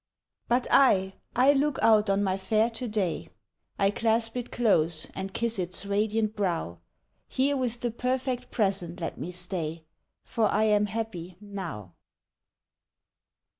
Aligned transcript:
But 0.47 0.65
I 0.71 1.13
I 1.35 1.53
look 1.53 1.77
out 1.83 2.09
on 2.09 2.23
my 2.23 2.35
fair 2.35 2.71
To 2.71 2.87
day; 2.87 3.29
I 3.77 3.91
clasp 3.91 4.35
it 4.35 4.51
close 4.51 5.05
and 5.13 5.31
kiss 5.31 5.59
its 5.59 5.85
radiant 5.85 6.35
brow. 6.35 6.79
Here 7.27 7.55
with 7.55 7.81
the 7.81 7.91
perfect 7.91 8.49
present 8.49 8.99
let 8.99 9.19
me 9.19 9.31
stay, 9.31 9.83
For 10.23 10.47
I 10.47 10.63
am 10.63 10.87
happy 10.87 11.37
now! 11.39 11.93